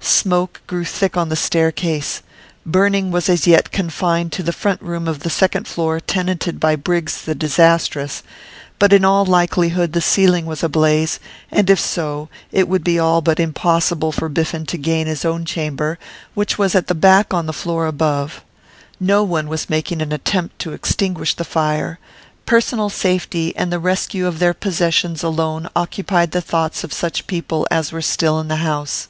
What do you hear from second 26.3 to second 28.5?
the thoughts of such people as were still in